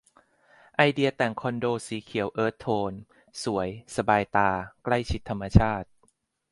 [0.75, 2.93] ไอเดียแต่งคอนโดสีเขียวเอิร์ธโทน
[3.43, 4.49] สวย สบายตา
[4.83, 5.87] ใกล้ชิดธรรมชาติ